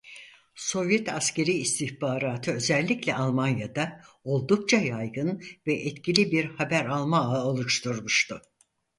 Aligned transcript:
Sovyet 0.55 1.09
askeri 1.13 1.51
istihbaratı 1.51 2.51
özellikle 2.51 3.15
Almanya'da 3.15 4.01
oldukça 4.23 4.77
yaygın 4.77 5.41
ve 5.67 5.73
etkili 5.73 6.31
bir 6.31 6.45
haber 6.45 6.85
alma 6.85 7.17
ağı 7.19 7.45
oluşturmuştu. 7.45 8.41